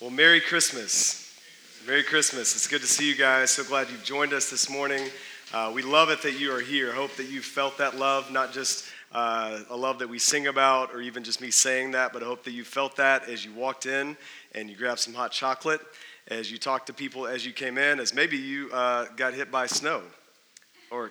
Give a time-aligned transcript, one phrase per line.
[0.00, 1.36] Well, Merry Christmas.
[1.84, 2.54] Merry Christmas.
[2.54, 3.50] It's good to see you guys.
[3.50, 5.08] So glad you've joined us this morning.
[5.52, 6.92] Uh, we love it that you are here.
[6.92, 10.94] Hope that you felt that love, not just uh, a love that we sing about
[10.94, 13.52] or even just me saying that, but I hope that you felt that as you
[13.52, 14.16] walked in
[14.54, 15.80] and you grabbed some hot chocolate,
[16.28, 19.50] as you talked to people as you came in, as maybe you uh, got hit
[19.50, 20.02] by snow
[20.92, 21.10] or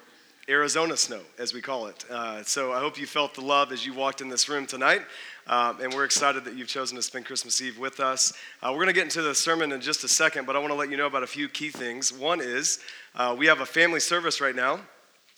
[0.49, 2.05] Arizona snow, as we call it.
[2.09, 5.01] Uh, so I hope you felt the love as you walked in this room tonight.
[5.45, 8.31] Um, and we're excited that you've chosen to spend Christmas Eve with us.
[8.63, 10.71] Uh, we're going to get into the sermon in just a second, but I want
[10.71, 12.13] to let you know about a few key things.
[12.13, 12.79] One is
[13.13, 14.79] uh, we have a family service right now.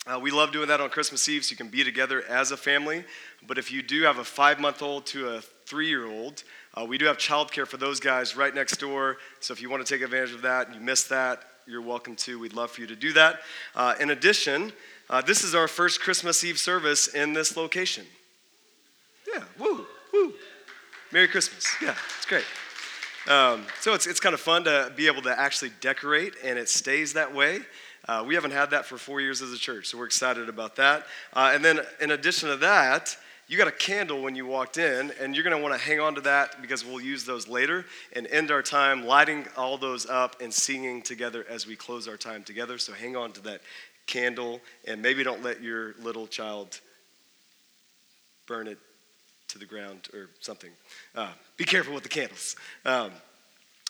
[0.05, 2.57] Uh, we love doing that on Christmas Eve so you can be together as a
[2.57, 3.03] family.
[3.47, 6.43] But if you do have a five month old to a three year old,
[6.75, 9.17] uh, we do have childcare for those guys right next door.
[9.39, 12.15] So if you want to take advantage of that and you missed that, you're welcome
[12.15, 12.39] to.
[12.39, 13.41] We'd love for you to do that.
[13.75, 14.71] Uh, in addition,
[15.09, 18.05] uh, this is our first Christmas Eve service in this location.
[19.33, 20.33] Yeah, woo, woo.
[21.11, 21.65] Merry Christmas.
[21.81, 22.45] Yeah, it's great.
[23.27, 26.69] Um, so it's, it's kind of fun to be able to actually decorate, and it
[26.69, 27.59] stays that way.
[28.07, 30.75] Uh, we haven't had that for four years as a church, so we're excited about
[30.77, 31.05] that.
[31.33, 33.15] Uh, and then, in addition to that,
[33.47, 35.99] you got a candle when you walked in, and you're going to want to hang
[35.99, 37.83] on to that because we'll use those later
[38.15, 42.17] and end our time lighting all those up and singing together as we close our
[42.17, 42.77] time together.
[42.77, 43.61] So hang on to that
[44.09, 46.79] candle, and maybe don't let your little child
[48.47, 48.79] burn it
[49.47, 50.71] to the ground or something.
[51.15, 52.55] Uh, be careful with the candles.
[52.85, 53.11] Um,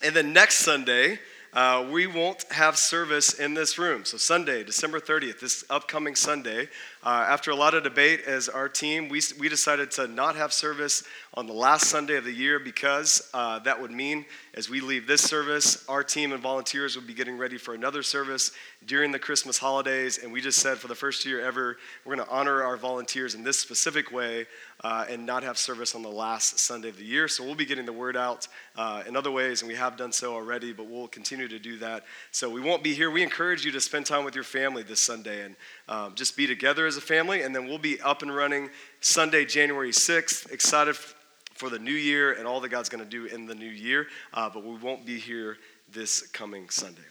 [0.04, 1.20] and then next Sunday,
[1.54, 4.06] uh, we won't have service in this room.
[4.06, 6.68] So, Sunday, December 30th, this upcoming Sunday,
[7.04, 10.54] uh, after a lot of debate as our team, we, we decided to not have
[10.54, 11.04] service
[11.36, 15.06] on the last Sunday of the year because uh, that would mean as we leave
[15.06, 18.52] this service, our team and volunteers will be getting ready for another service
[18.86, 20.18] during the Christmas holidays.
[20.18, 23.36] And we just said for the first year ever, we're going to honor our volunteers
[23.36, 24.48] in this specific way
[24.84, 27.28] uh, and not have service on the last Sunday of the year.
[27.28, 30.12] So we'll be getting the word out uh, in other ways, and we have done
[30.12, 32.06] so already, but we'll continue to do that.
[32.32, 33.12] So we won't be here.
[33.12, 35.56] We encourage you to spend time with your family this Sunday and
[35.88, 38.70] um, just be together as a family, and then we'll be up and running
[39.00, 40.52] Sunday, January 6th.
[40.52, 40.96] Excited
[41.60, 44.08] for the new year and all that God's going to do in the new year,
[44.34, 45.58] uh, but we won't be here
[45.92, 47.02] this coming Sunday.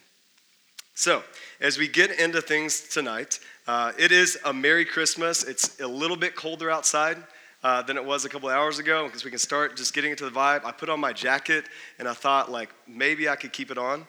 [0.95, 1.23] So,
[1.61, 5.45] as we get into things tonight, uh, it is a Merry Christmas.
[5.45, 7.19] It's a little bit colder outside.
[7.61, 10.25] Uh, than it was a couple hours ago because we can start just getting into
[10.25, 10.65] the vibe.
[10.65, 11.65] I put on my jacket
[11.99, 14.07] and I thought, like, maybe I could keep it on.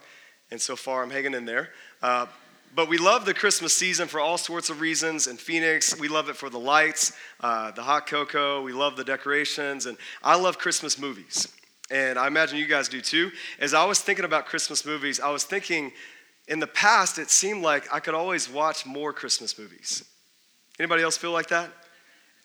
[0.51, 1.69] And so far, I'm hanging in there.
[1.99, 2.27] Uh,
[2.75, 5.27] but we love the Christmas season for all sorts of reasons.
[5.27, 9.03] In Phoenix, we love it for the lights, uh, the hot cocoa, we love the
[9.03, 11.47] decorations, and I love Christmas movies.
[11.91, 13.31] And I imagine you guys do too.
[13.59, 15.91] As I was thinking about Christmas movies, I was thinking
[16.47, 20.03] in the past, it seemed like I could always watch more Christmas movies.
[20.79, 21.71] Anybody else feel like that?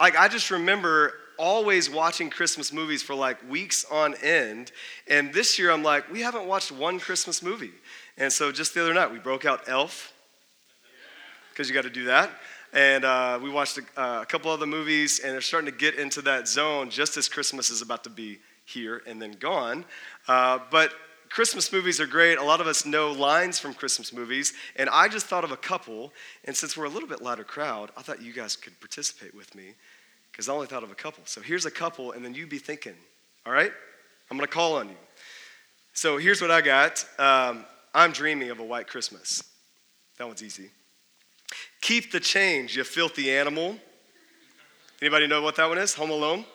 [0.00, 4.72] Like, I just remember always watching Christmas movies for like weeks on end.
[5.08, 7.72] And this year, I'm like, we haven't watched one Christmas movie.
[8.16, 10.13] And so just the other night, we broke out Elf,
[11.54, 12.30] because you got to do that.
[12.72, 15.94] And uh, we watched a, uh, a couple other movies, and they're starting to get
[15.94, 19.84] into that zone just as Christmas is about to be here and then gone.
[20.26, 20.92] Uh, but
[21.28, 22.38] Christmas movies are great.
[22.38, 25.56] A lot of us know lines from Christmas movies, and I just thought of a
[25.56, 26.12] couple.
[26.44, 29.54] And since we're a little bit louder crowd, I thought you guys could participate with
[29.54, 29.74] me
[30.32, 31.22] because I only thought of a couple.
[31.26, 32.94] So here's a couple, and then you'd be thinking,
[33.46, 33.70] all right?
[34.30, 34.96] I'm gonna call on you.
[35.92, 39.44] So here's what I got um, I'm dreaming of a white Christmas.
[40.18, 40.70] That one's easy.
[41.84, 43.76] Keep the change, you filthy animal.
[45.02, 45.92] Anybody know what that one is?
[45.92, 46.46] Home Alone?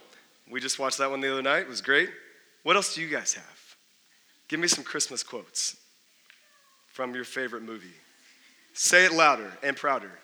[0.49, 1.59] We just watched that one the other night.
[1.59, 2.09] It was great.
[2.63, 3.75] What else do you guys have?
[4.47, 5.77] Give me some Christmas quotes
[6.87, 7.93] from your favorite movie.
[8.73, 10.17] Say it louder and prouder.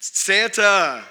[0.00, 1.04] Santa.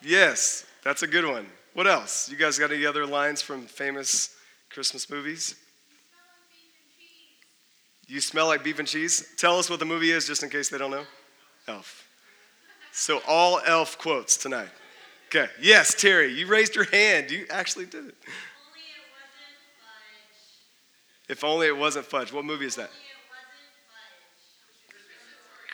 [0.00, 1.44] Yes, that's a good one.
[1.74, 2.30] What else?
[2.30, 4.34] You guys got any other lines from famous
[4.70, 5.56] Christmas movies?
[8.06, 9.32] You smell like beef and cheese?
[9.36, 11.04] Tell us what the movie is just in case they don't know.
[11.66, 12.08] Elf.
[12.92, 14.68] So, all elf quotes tonight.
[15.28, 15.50] Okay.
[15.60, 17.30] Yes, Terry, you raised your hand.
[17.30, 18.14] You actually did it.
[21.28, 22.32] If only it wasn't fudge.
[22.32, 22.90] What movie is that?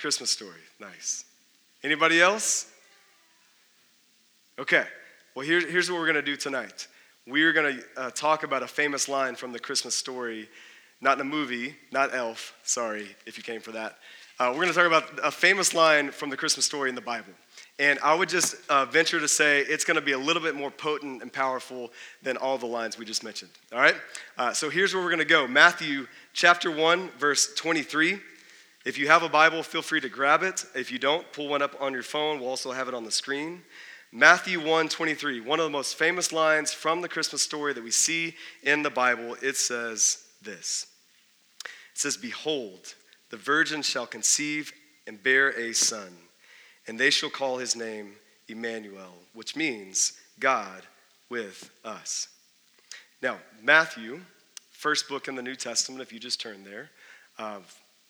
[0.00, 0.58] Christmas story.
[0.80, 1.26] Nice.
[1.84, 2.72] Anybody else?
[4.58, 4.84] Okay.
[5.34, 6.88] Well, here, here's what we're going to do tonight.
[7.26, 10.48] We are going to uh, talk about a famous line from the Christmas story,
[11.02, 12.54] not in a movie, not Elf.
[12.62, 13.98] Sorry if you came for that.
[14.38, 17.00] Uh, we're going to talk about a famous line from the Christmas story in the
[17.00, 17.32] Bible.
[17.78, 20.54] And I would just uh, venture to say it's going to be a little bit
[20.54, 21.90] more potent and powerful
[22.22, 23.50] than all the lines we just mentioned.
[23.72, 23.96] All right?
[24.38, 28.20] Uh, so here's where we're going to go Matthew chapter 1, verse 23.
[28.84, 30.64] If you have a Bible, feel free to grab it.
[30.74, 32.40] If you don't, pull one up on your phone.
[32.40, 33.62] We'll also have it on the screen.
[34.12, 37.90] Matthew 1 23, one of the most famous lines from the Christmas story that we
[37.90, 40.91] see in the Bible, it says this
[41.92, 42.94] It says, Behold,
[43.30, 44.72] the virgin shall conceive
[45.06, 46.16] and bear a son,
[46.86, 48.12] and they shall call his name
[48.48, 50.82] Emmanuel, which means God
[51.28, 52.28] with us.
[53.22, 54.20] Now, Matthew,
[54.70, 56.90] first book in the New Testament, if you just turn there,
[57.38, 57.60] uh,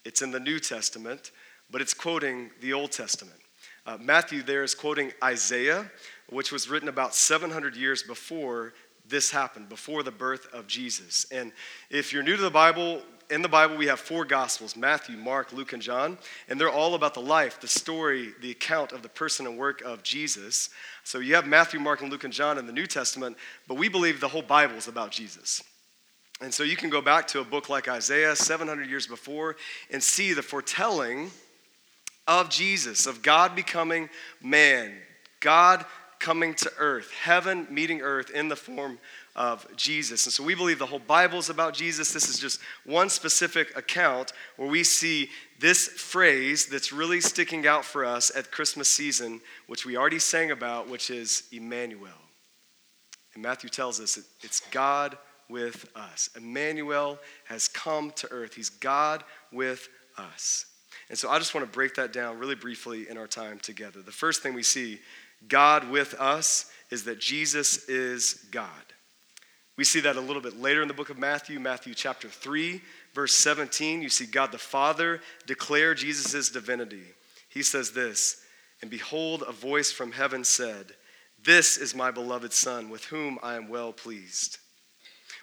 [0.04, 1.30] it's in the New Testament,
[1.70, 3.38] but it's quoting the Old Testament.
[3.84, 5.90] Uh, Matthew there is quoting Isaiah,
[6.30, 8.74] which was written about 700 years before
[9.06, 11.26] this happened, before the birth of Jesus.
[11.30, 11.52] And
[11.90, 13.02] if you're new to the Bible,
[13.32, 16.18] in the Bible we have four Gospels Matthew, Mark, Luke, and John,
[16.48, 19.80] and they're all about the life, the story, the account of the person and work
[19.80, 20.68] of Jesus.
[21.02, 23.88] So you have Matthew, Mark, and Luke, and John in the New Testament, but we
[23.88, 25.64] believe the whole Bible is about Jesus.
[26.42, 29.56] And so you can go back to a book like Isaiah 700 years before
[29.90, 31.30] and see the foretelling
[32.28, 34.10] of Jesus, of God becoming
[34.42, 34.92] man,
[35.40, 35.86] God
[36.18, 38.98] coming to earth, heaven meeting earth in the form
[39.34, 40.26] of Jesus.
[40.26, 42.12] And so we believe the whole Bible is about Jesus.
[42.12, 47.84] This is just one specific account where we see this phrase that's really sticking out
[47.84, 52.10] for us at Christmas season, which we already sang about, which is Emmanuel.
[53.34, 55.16] And Matthew tells us it's God
[55.48, 56.28] with us.
[56.36, 59.88] Emmanuel has come to earth, He's God with
[60.18, 60.66] us.
[61.08, 64.02] And so I just want to break that down really briefly in our time together.
[64.02, 65.00] The first thing we see,
[65.48, 68.68] God with us, is that Jesus is God.
[69.76, 72.80] We see that a little bit later in the book of Matthew, Matthew chapter 3,
[73.14, 74.02] verse 17.
[74.02, 77.04] You see God the Father declare Jesus' divinity.
[77.48, 78.42] He says this,
[78.82, 80.86] and behold, a voice from heaven said,
[81.42, 84.58] This is my beloved Son, with whom I am well pleased.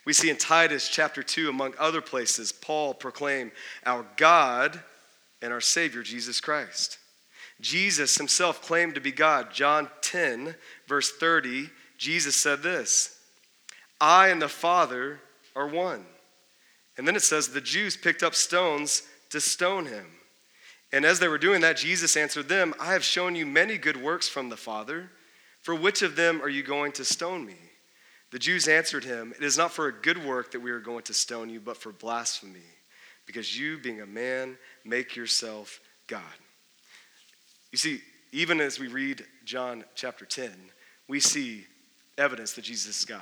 [0.06, 3.52] We see in Titus chapter 2, among other places, Paul proclaim,
[3.86, 4.82] Our God
[5.42, 6.98] and our Savior, Jesus Christ.
[7.62, 9.54] Jesus himself claimed to be God.
[9.54, 10.56] John 10,
[10.88, 13.19] verse 30, Jesus said this
[14.00, 15.20] I and the Father
[15.56, 16.06] are one.
[16.98, 20.06] And then it says the Jews picked up stones to stone him.
[20.92, 24.02] And as they were doing that, Jesus answered them, I have shown you many good
[24.02, 25.12] works from the Father.
[25.62, 27.58] For which of them are you going to stone me?
[28.32, 31.04] The Jews answered him, It is not for a good work that we are going
[31.04, 32.60] to stone you, but for blasphemy
[33.30, 36.24] because you, being a man, make yourself God.
[37.72, 40.52] You see, even as we read John chapter 10,
[41.08, 41.66] we see
[42.18, 43.22] evidence that Jesus is God.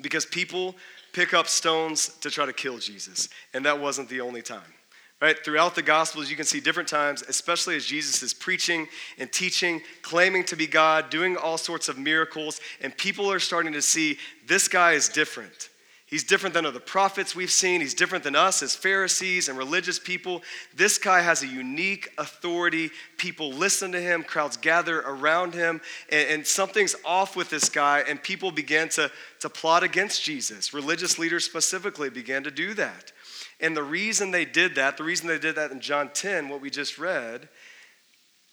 [0.00, 0.74] Because people
[1.12, 4.72] pick up stones to try to kill Jesus, and that wasn't the only time.
[5.20, 5.36] Right?
[5.44, 8.86] Throughout the Gospels, you can see different times, especially as Jesus is preaching
[9.18, 13.72] and teaching, claiming to be God, doing all sorts of miracles, and people are starting
[13.72, 15.70] to see this guy is different.
[16.08, 17.82] He's different than other prophets we've seen.
[17.82, 20.42] He's different than us as Pharisees and religious people.
[20.74, 22.90] This guy has a unique authority.
[23.18, 28.04] People listen to him, crowds gather around him, and, and, something's off with this guy,
[28.08, 29.10] and people began to,
[29.40, 30.72] to plot against Jesus.
[30.72, 33.12] Religious leaders specifically began to do that.
[33.60, 36.62] And the reason they did that, the reason they did that in John 10, what
[36.62, 37.50] we just read,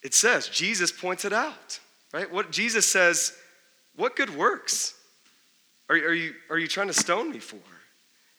[0.04, 1.80] it says, Jesus points it out,
[2.14, 2.30] right?
[2.30, 3.34] What Jesus says,
[3.96, 4.94] what good works?
[5.90, 7.60] Are, are, you, are you trying to stone me for?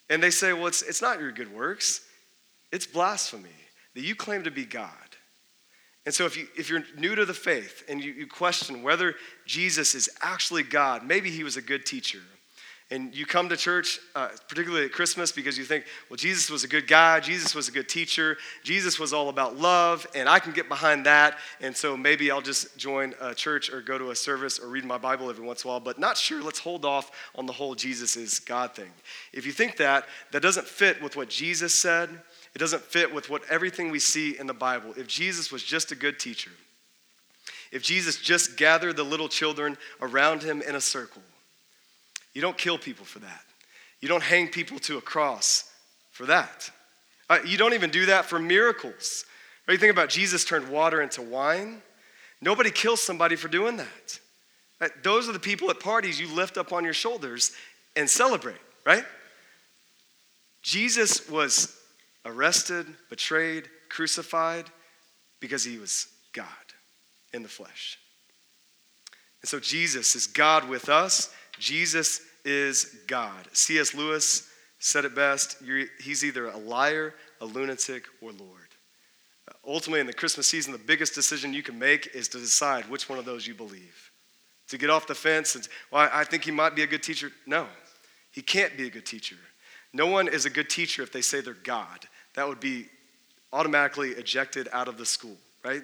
[0.09, 2.03] And they say, Well, it's, it's not your good works,
[2.73, 3.49] it's blasphemy
[3.95, 4.91] that you claim to be God.
[6.05, 9.15] And so, if, you, if you're new to the faith and you, you question whether
[9.45, 12.21] Jesus is actually God, maybe he was a good teacher,
[12.91, 16.63] and you come to church, uh, particularly at Christmas, because you think, well, Jesus was
[16.63, 20.39] a good guy, Jesus was a good teacher, Jesus was all about love, and I
[20.39, 21.37] can get behind that.
[21.61, 24.85] And so maybe I'll just join a church or go to a service or read
[24.85, 26.41] my Bible every once in a while, but not sure.
[26.41, 28.91] Let's hold off on the whole Jesus is God thing.
[29.33, 32.09] If you think that, that doesn't fit with what Jesus said,
[32.55, 34.95] it doesn't fit with what everything we see in the Bible.
[34.97, 36.53] If Jesus was just a good teacher,
[37.73, 41.23] if Jesus just gathered the little children around him in a circle,
[42.37, 43.45] you don't kill people for that.
[44.03, 45.73] You don't hang people to a cross
[46.11, 46.71] for that.
[47.31, 49.25] Uh, you don't even do that for miracles.
[49.67, 49.73] Right?
[49.73, 51.81] You think about Jesus turned water into wine.
[52.43, 54.21] Nobody kills somebody for doing that.
[54.79, 54.91] Right?
[55.03, 57.53] Those are the people at parties you lift up on your shoulders
[57.97, 59.07] and celebrate, right?
[60.61, 61.75] Jesus was
[62.27, 64.67] arrested, betrayed, crucified
[65.41, 66.45] because he was God
[67.33, 67.99] in the flesh.
[69.41, 71.33] And so Jesus is God with us.
[71.59, 73.49] Jesus is God.
[73.53, 73.95] C.S.
[73.95, 74.49] Lewis
[74.79, 75.59] said it best
[76.03, 78.69] he's either a liar, a lunatic, or Lord.
[79.49, 82.89] Uh, ultimately, in the Christmas season, the biggest decision you can make is to decide
[82.89, 84.11] which one of those you believe.
[84.69, 87.31] To get off the fence and, well, I think he might be a good teacher.
[87.47, 87.67] No,
[88.33, 89.37] he can't be a good teacher.
[89.93, 92.07] No one is a good teacher if they say they're God.
[92.35, 92.87] That would be
[93.53, 95.83] automatically ejected out of the school, right?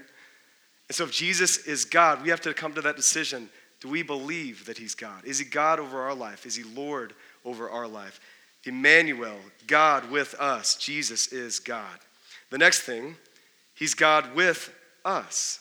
[0.88, 3.48] And so, if Jesus is God, we have to come to that decision.
[3.82, 5.24] Do we believe that He's God?
[5.24, 6.46] Is He God over our life?
[6.46, 8.20] Is He Lord over our life?
[8.64, 9.36] Emmanuel,
[9.66, 10.76] God with us.
[10.76, 11.98] Jesus is God.
[12.50, 13.16] The next thing,
[13.74, 14.72] He's God with
[15.04, 15.58] us.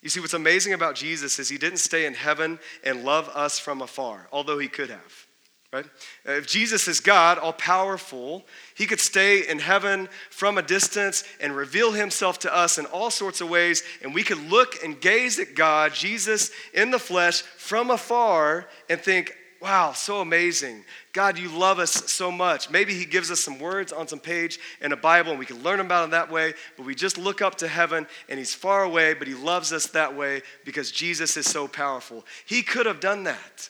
[0.00, 3.58] You see, what's amazing about Jesus is He didn't stay in heaven and love us
[3.58, 5.26] from afar, although He could have
[5.72, 5.86] right?
[6.28, 11.22] Uh, if Jesus is God, all powerful, he could stay in heaven from a distance
[11.40, 15.00] and reveal himself to us in all sorts of ways, and we could look and
[15.00, 20.84] gaze at God, Jesus in the flesh, from afar and think, wow, so amazing.
[21.12, 22.70] God, you love us so much.
[22.70, 25.62] Maybe he gives us some words on some page in a Bible and we can
[25.62, 28.82] learn about him that way, but we just look up to heaven and he's far
[28.84, 32.24] away, but he loves us that way because Jesus is so powerful.
[32.46, 33.68] He could have done that,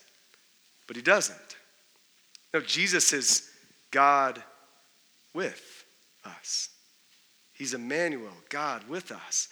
[0.87, 1.50] but he doesn't.
[2.53, 3.51] No, Jesus is
[3.91, 4.43] God
[5.35, 5.85] with
[6.25, 6.69] us.
[7.53, 9.49] He's Emmanuel, God with us.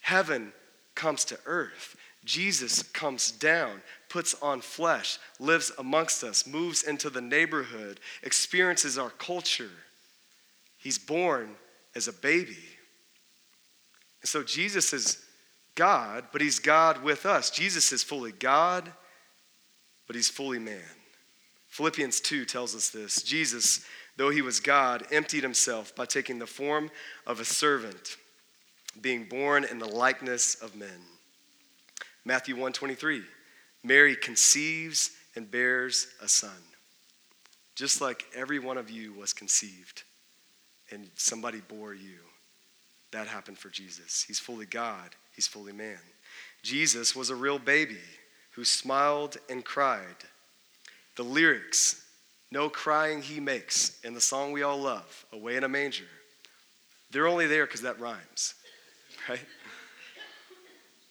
[0.00, 0.52] Heaven
[0.94, 1.96] comes to earth.
[2.24, 9.10] Jesus comes down, puts on flesh, lives amongst us, moves into the neighborhood, experiences our
[9.10, 9.70] culture.
[10.78, 11.56] He's born
[11.94, 12.58] as a baby.
[14.20, 15.24] And so Jesus is
[15.74, 17.50] God, but he's God with us.
[17.50, 18.92] Jesus is fully God,
[20.06, 20.82] but he's fully man.
[21.72, 23.82] Philippians 2 tells us this Jesus,
[24.18, 26.90] though he was God, emptied himself by taking the form
[27.26, 28.18] of a servant,
[29.00, 31.00] being born in the likeness of men.
[32.26, 33.24] Matthew 1:23
[33.82, 36.62] Mary conceives and bears a son.
[37.74, 40.02] Just like every one of you was conceived
[40.90, 42.18] and somebody bore you.
[43.12, 44.22] That happened for Jesus.
[44.22, 46.00] He's fully God, he's fully man.
[46.62, 48.04] Jesus was a real baby
[48.50, 50.28] who smiled and cried
[51.16, 52.02] the lyrics,
[52.50, 56.04] No Crying He Makes, in the song we all love, Away in a Manger,
[57.10, 58.54] they're only there because that rhymes,
[59.28, 59.40] right?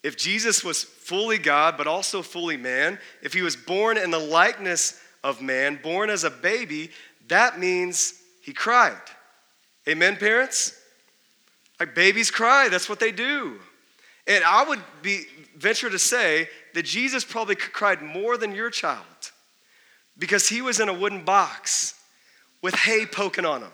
[0.04, 4.20] If Jesus was fully God, but also fully man, if he was born in the
[4.20, 6.90] likeness of man, born as a baby,
[7.28, 8.98] that means he cried.
[9.88, 10.78] Amen, parents?
[11.80, 13.60] Like babies cry, that's what they do.
[14.28, 15.24] And I would be
[15.56, 19.06] venture to say that Jesus probably cried more than your child
[20.22, 21.96] because he was in a wooden box
[22.62, 23.72] with hay poking on him.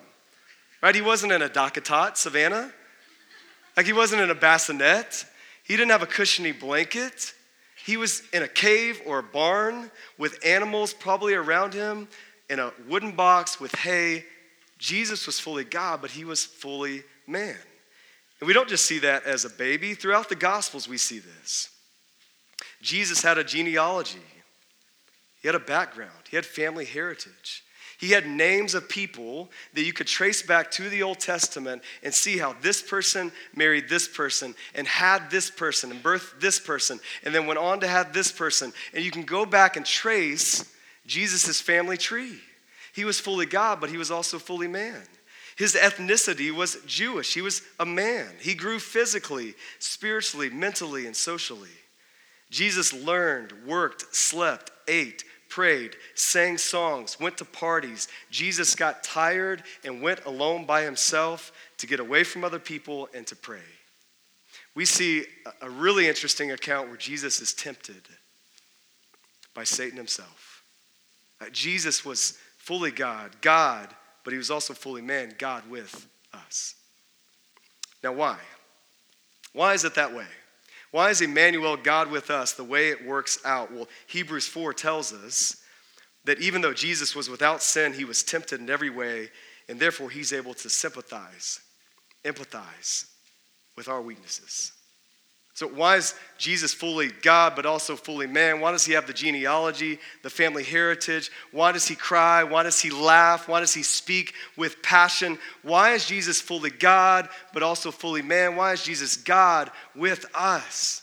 [0.82, 0.96] Right?
[0.96, 2.72] He wasn't in a DockATot, Savannah.
[3.76, 5.26] Like he wasn't in a bassinet.
[5.66, 7.34] He didn't have a cushiony blanket.
[7.86, 12.08] He was in a cave or a barn with animals probably around him
[12.50, 14.24] in a wooden box with hay.
[14.78, 17.58] Jesus was fully God, but he was fully man.
[18.40, 19.96] And we don't just see that as a baby.
[19.96, 21.70] Throughout the Gospels, we see this.
[22.82, 24.22] Jesus had a genealogy.
[25.48, 27.64] He had a background, he had family heritage.
[27.98, 32.14] He had names of people that you could trace back to the Old Testament and
[32.14, 37.00] see how this person married this person and had this person and birthed this person
[37.24, 38.74] and then went on to have this person.
[38.94, 40.70] And you can go back and trace
[41.06, 42.42] Jesus' family tree.
[42.94, 45.02] He was fully God, but he was also fully man.
[45.56, 47.34] His ethnicity was Jewish.
[47.34, 48.28] He was a man.
[48.42, 51.70] He grew physically, spiritually, mentally, and socially.
[52.50, 55.24] Jesus learned, worked, slept, ate,
[55.58, 58.08] prayed, sang songs, went to parties.
[58.30, 63.26] Jesus got tired and went alone by himself to get away from other people and
[63.26, 63.68] to pray.
[64.76, 65.26] We see
[65.64, 68.04] a really interesting account where Jesus is tempted
[69.56, 70.62] by Satan himself.
[71.42, 73.90] Uh, Jesus was fully God, God,
[74.24, 76.76] but he was also fully man, God with us.
[78.04, 78.38] Now, why?
[79.54, 80.28] Why is it that way?
[80.92, 83.72] Why is Emmanuel, God with us, the way it works out?
[83.72, 85.58] Well, Hebrews 4 tells us
[86.24, 89.30] that even though Jesus was without sin, he was tempted in every way,
[89.68, 91.60] and therefore he's able to sympathize,
[92.24, 93.06] empathize
[93.76, 94.72] with our weaknesses.
[95.58, 98.60] So, why is Jesus fully God but also fully man?
[98.60, 101.32] Why does he have the genealogy, the family heritage?
[101.52, 102.44] Why does he cry?
[102.44, 103.48] Why does he laugh?
[103.48, 105.40] Why does he speak with passion?
[105.64, 108.56] Why is Jesus fully God but also fully man?
[108.56, 111.02] Why is Jesus God with us?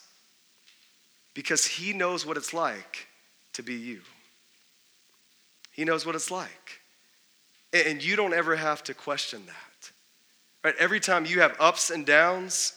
[1.34, 3.08] Because he knows what it's like
[3.54, 4.02] to be you.
[5.72, 6.80] He knows what it's like.
[7.72, 9.90] And you don't ever have to question that.
[10.62, 10.76] Right?
[10.78, 12.74] Every time you have ups and downs,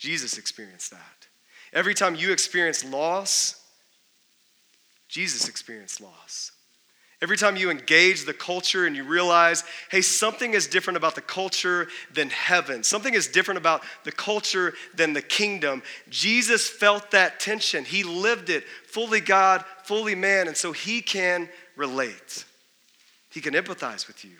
[0.00, 1.26] Jesus experienced that.
[1.74, 3.62] Every time you experience loss,
[5.08, 6.52] Jesus experienced loss.
[7.20, 11.20] Every time you engage the culture and you realize, hey, something is different about the
[11.20, 17.38] culture than heaven, something is different about the culture than the kingdom, Jesus felt that
[17.38, 17.84] tension.
[17.84, 22.46] He lived it, fully God, fully man, and so he can relate.
[23.30, 24.38] He can empathize with you.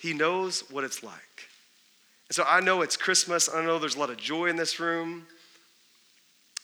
[0.00, 1.49] He knows what it's like.
[2.30, 3.50] And so I know it's Christmas.
[3.52, 5.26] I know there's a lot of joy in this room.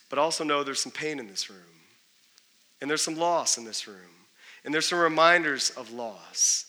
[0.09, 1.59] but also know there's some pain in this room.
[2.81, 3.97] And there's some loss in this room.
[4.63, 6.65] And there's some reminders of loss.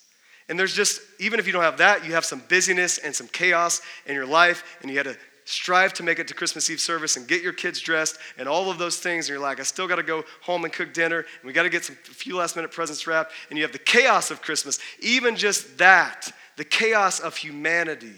[0.48, 3.28] And there's just, even if you don't have that, you have some busyness and some
[3.28, 6.80] chaos in your life, and you had to strive to make it to Christmas Eve
[6.80, 9.26] service and get your kids dressed and all of those things.
[9.26, 11.62] And you're like, I still got to go home and cook dinner, and we got
[11.62, 13.32] to get some a few last minute presents wrapped.
[13.50, 14.78] And you have the chaos of Christmas.
[15.00, 18.14] Even just that, the chaos of humanity,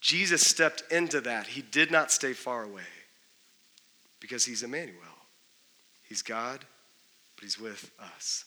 [0.00, 1.46] Jesus stepped into that.
[1.46, 2.82] He did not stay far away
[4.18, 4.96] because he's Emmanuel.
[6.08, 6.64] He's God,
[7.36, 8.44] but he's with us.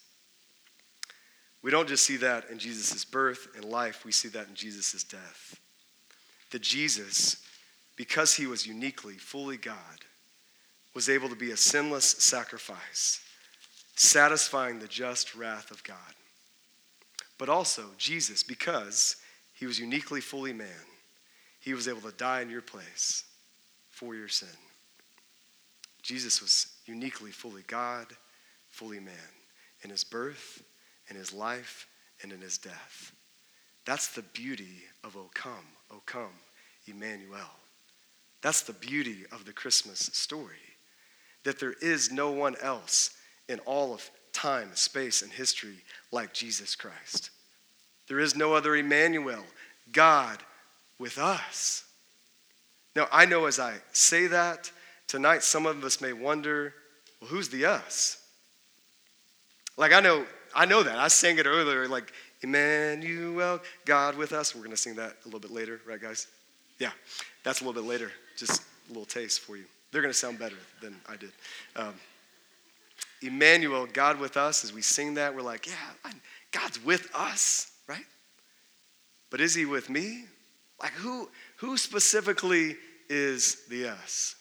[1.61, 5.03] We don't just see that in Jesus' birth and life, we see that in Jesus'
[5.03, 5.59] death.
[6.51, 7.37] That Jesus,
[7.95, 9.75] because he was uniquely, fully God,
[10.93, 13.21] was able to be a sinless sacrifice,
[13.95, 15.97] satisfying the just wrath of God.
[17.37, 19.15] But also, Jesus, because
[19.53, 20.67] he was uniquely, fully man,
[21.63, 23.23] he was able to die in your place
[23.89, 24.49] for your sin.
[26.01, 28.07] Jesus was uniquely, fully God,
[28.67, 29.15] fully man
[29.81, 30.61] in his birth,
[31.09, 31.87] in his life,
[32.21, 33.13] and in his death.
[33.85, 36.33] That's the beauty of O come, O come,
[36.85, 37.51] Emmanuel.
[38.41, 40.57] That's the beauty of the Christmas story.
[41.45, 43.11] That there is no one else
[43.47, 45.77] in all of time, space, and history
[46.11, 47.29] like Jesus Christ.
[48.09, 49.43] There is no other Emmanuel,
[49.93, 50.39] God
[51.03, 51.83] with us.
[52.95, 54.71] Now, I know as I say that,
[55.05, 56.73] tonight some of us may wonder,
[57.19, 58.25] well, who's the us?
[59.75, 60.97] Like I know, I know that.
[60.97, 64.55] I sang it earlier, like Emmanuel, God with us.
[64.55, 66.27] We're gonna sing that a little bit later, right, guys?
[66.79, 66.91] Yeah,
[67.43, 68.09] that's a little bit later.
[68.37, 69.65] Just a little taste for you.
[69.91, 71.31] They're gonna sound better than I did.
[71.75, 71.95] Um,
[73.21, 76.11] Emmanuel, God with us, as we sing that, we're like, yeah,
[76.53, 78.05] God's with us, right?
[79.29, 80.27] But is he with me?
[80.81, 82.75] Like who who specifically
[83.09, 84.35] is the us?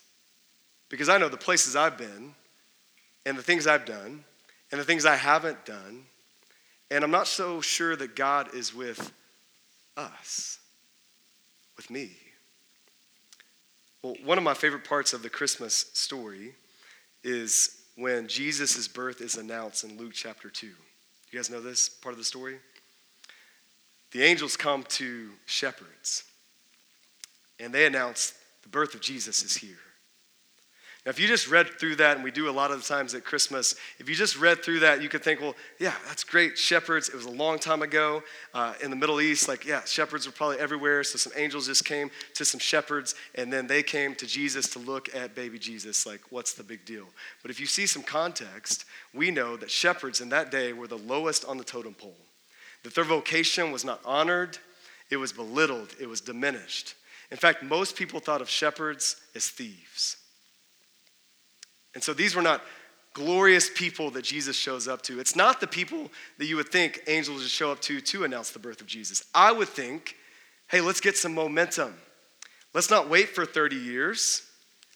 [0.88, 2.34] Because I know the places I've been
[3.24, 4.24] and the things I've done
[4.70, 6.04] and the things I haven't done,
[6.90, 9.12] and I'm not so sure that God is with
[9.96, 10.58] us,
[11.76, 12.10] with me.
[14.02, 16.54] Well, one of my favorite parts of the Christmas story
[17.22, 20.66] is when Jesus' birth is announced in Luke chapter 2.
[20.66, 20.74] You
[21.38, 22.58] guys know this part of the story?
[24.12, 26.24] The angels come to shepherds
[27.58, 29.78] and they announce the birth of Jesus is here.
[31.04, 33.12] Now, if you just read through that, and we do a lot of the times
[33.14, 36.56] at Christmas, if you just read through that, you could think, well, yeah, that's great.
[36.56, 38.22] Shepherds, it was a long time ago
[38.54, 39.48] uh, in the Middle East.
[39.48, 41.02] Like, yeah, shepherds were probably everywhere.
[41.02, 44.78] So some angels just came to some shepherds, and then they came to Jesus to
[44.78, 46.06] look at baby Jesus.
[46.06, 47.06] Like, what's the big deal?
[47.42, 50.98] But if you see some context, we know that shepherds in that day were the
[50.98, 52.14] lowest on the totem pole,
[52.82, 54.58] that their vocation was not honored,
[55.10, 56.94] it was belittled, it was diminished.
[57.30, 60.16] In fact, most people thought of shepherds as thieves.
[61.94, 62.62] And so these were not
[63.14, 65.20] glorious people that Jesus shows up to.
[65.20, 68.50] It's not the people that you would think angels would show up to to announce
[68.50, 69.24] the birth of Jesus.
[69.34, 70.16] I would think,
[70.70, 71.94] hey, let's get some momentum.
[72.74, 74.42] Let's not wait for 30 years.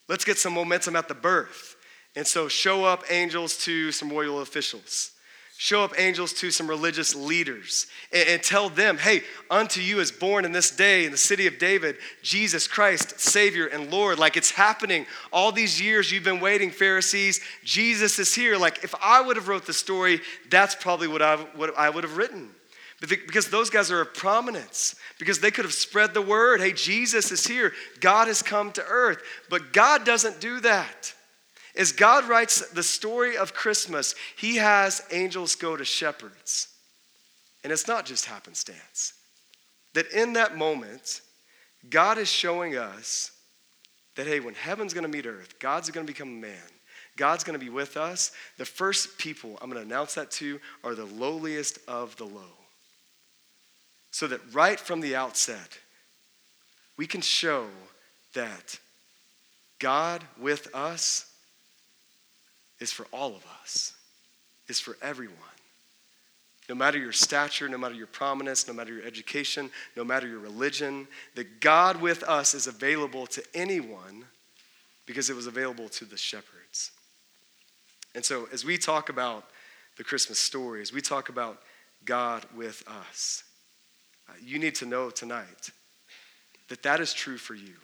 [0.08, 1.76] Let's get some momentum at the birth.
[2.14, 5.12] And so show up angels to some royal officials
[5.58, 10.12] show up angels to some religious leaders and, and, tell them, hey, unto you is
[10.12, 14.18] born in this day in the city of David, Jesus Christ, Savior and Lord.
[14.18, 15.06] Like it's happening.
[15.32, 17.40] All these years you've been waiting, Pharisees.
[17.64, 18.58] Jesus is here.
[18.58, 22.04] Like if I would have wrote the story, that's probably what I, what I would
[22.04, 22.50] have written.
[23.00, 27.30] Because those guys are of prominence, because they could have spread the word hey, Jesus
[27.30, 29.22] is here, God has come to earth.
[29.48, 31.14] But God doesn't do that.
[31.76, 36.68] As God writes the story of Christmas, He has angels go to shepherds.
[37.62, 39.12] And it's not just happenstance.
[39.94, 41.20] That in that moment,
[41.90, 43.32] God is showing us
[44.14, 46.62] that, hey, when heaven's gonna meet earth, God's gonna become a man.
[47.16, 48.32] God's gonna be with us.
[48.56, 52.52] The first people I'm gonna announce that to are the lowliest of the low.
[54.10, 55.78] So that right from the outset,
[56.96, 57.66] we can show
[58.32, 58.78] that
[59.78, 61.25] God with us
[62.80, 63.94] is for all of us,
[64.68, 65.36] is for everyone.
[66.68, 70.40] No matter your stature, no matter your prominence, no matter your education, no matter your
[70.40, 74.24] religion, that God with us is available to anyone
[75.06, 76.90] because it was available to the shepherds.
[78.14, 79.44] And so, as we talk about
[79.96, 81.62] the Christmas story, as we talk about
[82.04, 83.44] God with us,
[84.28, 85.70] uh, you need to know tonight
[86.68, 87.74] that that is true for you.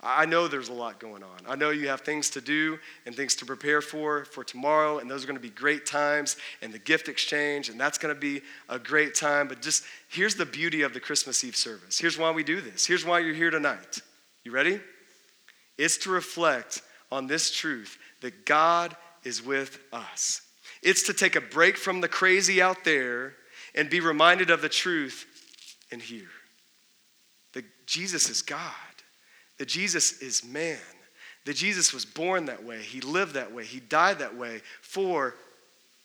[0.00, 1.38] I know there's a lot going on.
[1.48, 5.10] I know you have things to do and things to prepare for for tomorrow, and
[5.10, 8.20] those are going to be great times, and the gift exchange, and that's going to
[8.20, 9.48] be a great time.
[9.48, 11.98] But just here's the beauty of the Christmas Eve service.
[11.98, 12.86] Here's why we do this.
[12.86, 14.00] Here's why you're here tonight.
[14.44, 14.80] You ready?
[15.76, 20.42] It's to reflect on this truth that God is with us.
[20.82, 23.34] It's to take a break from the crazy out there
[23.74, 25.26] and be reminded of the truth
[25.90, 26.30] in here.
[27.54, 28.72] That Jesus is God,
[29.58, 30.78] that Jesus is man,
[31.44, 35.34] that Jesus was born that way, he lived that way, he died that way for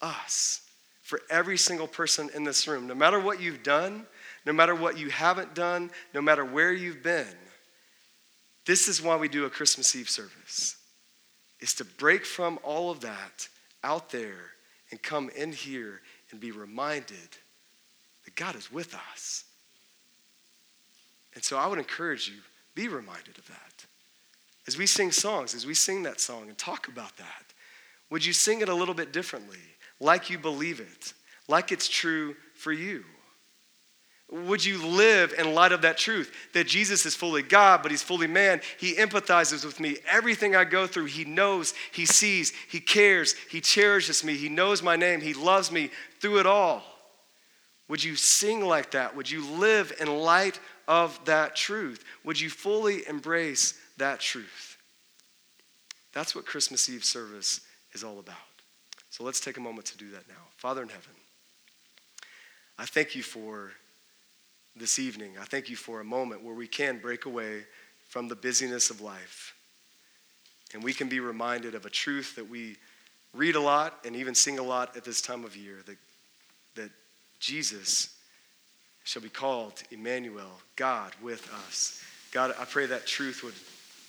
[0.02, 0.62] us,
[1.02, 2.88] for every single person in this room.
[2.88, 4.06] No matter what you've done,
[4.46, 7.28] no matter what you haven't done, no matter where you've been,
[8.66, 10.78] this is why we do a Christmas Eve service.
[11.60, 13.48] Is to break from all of that
[13.84, 14.52] out there
[14.92, 17.16] and come in here and be reminded
[18.26, 19.46] that God is with us.
[21.36, 22.42] And so I would encourage you,
[22.76, 23.86] be reminded of that.
[24.68, 27.54] As we sing songs, as we sing that song and talk about that,
[28.10, 29.60] would you sing it a little bit differently,
[30.00, 31.14] like you believe it,
[31.48, 33.04] like it's true for you?
[34.32, 38.02] Would you live in light of that truth that Jesus is fully God, but he's
[38.02, 38.62] fully man?
[38.80, 39.98] He empathizes with me.
[40.10, 44.82] Everything I go through, he knows, he sees, he cares, he cherishes me, he knows
[44.82, 46.84] my name, he loves me through it all.
[47.90, 49.16] Would you sing like that?
[49.16, 52.04] Would you live in light of that truth?
[52.24, 54.78] Would you fully embrace that truth?
[56.14, 57.62] That's what Christmas Eve service
[57.94, 58.36] is all about.
[59.10, 60.36] So let's take a moment to do that now.
[60.58, 61.14] Father in heaven,
[62.78, 63.72] I thank you for
[64.76, 65.34] this evening.
[65.40, 67.64] I thank you for a moment where we can break away
[68.10, 69.56] from the busyness of life
[70.74, 72.78] and we can be reminded of a truth that we
[73.34, 75.98] read a lot and even sing a lot at this time of year that,
[76.76, 76.92] that
[77.40, 78.16] Jesus
[79.04, 82.02] shall be called Emmanuel, God with us.
[82.32, 83.54] God, I pray that truth would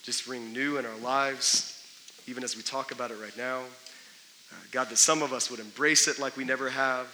[0.02, 1.82] just ring new in our lives,
[2.26, 3.58] even as we talk about it right now.
[3.58, 7.06] Uh, God, that some of us would embrace it like we never have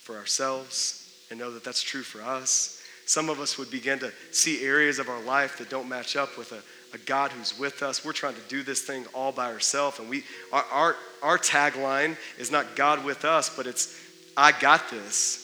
[0.00, 2.82] for ourselves and know that that's true for us.
[3.06, 6.38] Some of us would begin to see areas of our life that don't match up
[6.38, 6.62] with a,
[6.94, 8.04] a God who's with us.
[8.04, 12.16] We're trying to do this thing all by ourselves, and we our, our, our tagline
[12.38, 14.00] is not God with us, but it's
[14.36, 15.43] I got this.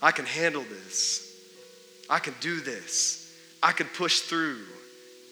[0.00, 1.24] I can handle this.
[2.08, 3.36] I can do this.
[3.62, 4.64] I can push through.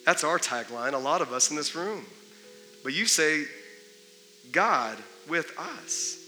[0.04, 2.04] That's our tagline, a lot of us in this room.
[2.82, 3.44] But you say,
[4.52, 4.98] God
[5.28, 6.24] with us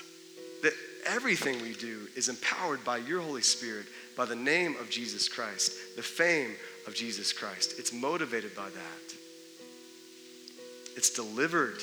[0.62, 0.72] That
[1.06, 5.96] everything we do is empowered by your Holy Spirit, by the name of Jesus Christ,
[5.96, 6.54] the fame
[6.86, 7.78] of Jesus Christ.
[7.78, 9.14] It's motivated by that,
[10.96, 11.80] it's delivered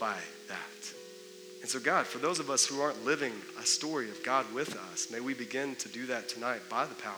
[0.00, 0.16] by
[0.48, 1.01] that.
[1.62, 4.76] And so, God, for those of us who aren't living a story of God with
[4.92, 7.14] us, may we begin to do that tonight by the power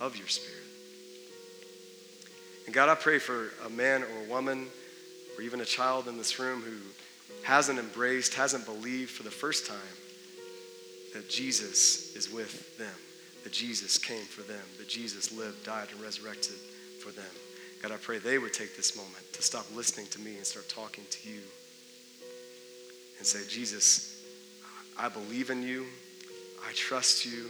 [0.00, 0.64] of your Spirit.
[2.64, 4.68] And God, I pray for a man or a woman
[5.36, 6.78] or even a child in this room who
[7.42, 9.76] hasn't embraced, hasn't believed for the first time
[11.12, 12.96] that Jesus is with them,
[13.44, 16.56] that Jesus came for them, that Jesus lived, died, and resurrected
[17.00, 17.30] for them.
[17.82, 20.70] God, I pray they would take this moment to stop listening to me and start
[20.70, 21.40] talking to you
[23.18, 24.22] and say, Jesus,
[24.98, 25.86] I believe in you.
[26.66, 27.48] I trust you.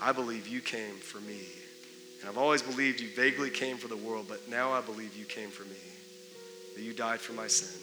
[0.00, 1.40] I believe you came for me.
[2.20, 5.24] And I've always believed you vaguely came for the world, but now I believe you
[5.24, 5.76] came for me.
[6.74, 7.80] That you died for my sin.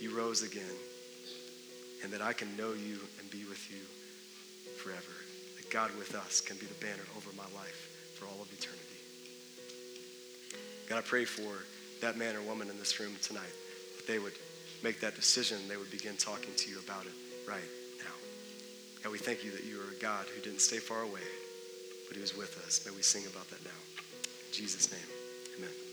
[0.00, 0.62] You rose again.
[2.02, 3.80] And that I can know you and be with you
[4.76, 5.12] forever.
[5.56, 8.84] That God with us can be the banner over my life for all of eternity.
[10.88, 11.64] God, I pray for
[12.00, 13.52] that man or woman in this room tonight
[13.96, 14.32] that they would
[14.82, 15.58] make that decision.
[15.68, 17.12] They would begin talking to you about it
[17.48, 18.14] right now.
[19.02, 21.26] God, we thank you that you are a God who didn't stay far away,
[22.06, 22.84] but he was with us.
[22.86, 23.80] May we sing about that now.
[24.00, 25.08] In Jesus' name,
[25.58, 25.87] amen.